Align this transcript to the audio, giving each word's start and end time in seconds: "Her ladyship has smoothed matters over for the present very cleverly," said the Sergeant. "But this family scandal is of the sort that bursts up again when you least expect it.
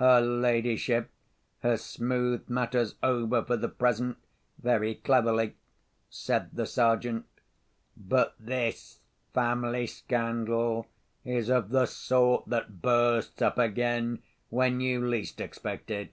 "Her 0.00 0.20
ladyship 0.20 1.08
has 1.60 1.84
smoothed 1.84 2.50
matters 2.50 2.96
over 3.00 3.44
for 3.44 3.56
the 3.56 3.68
present 3.68 4.16
very 4.60 4.96
cleverly," 4.96 5.54
said 6.10 6.50
the 6.52 6.66
Sergeant. 6.66 7.26
"But 7.96 8.34
this 8.40 8.98
family 9.32 9.86
scandal 9.86 10.88
is 11.24 11.48
of 11.48 11.68
the 11.68 11.86
sort 11.86 12.46
that 12.48 12.82
bursts 12.82 13.40
up 13.40 13.56
again 13.56 14.20
when 14.48 14.80
you 14.80 15.06
least 15.06 15.40
expect 15.40 15.92
it. 15.92 16.12